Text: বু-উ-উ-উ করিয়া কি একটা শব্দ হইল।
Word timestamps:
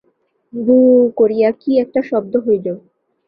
বু-উ-উ-উ 0.53 1.11
করিয়া 1.17 1.49
কি 1.61 1.71
একটা 1.79 1.99
শব্দ 2.01 2.33
হইল। 2.45 2.67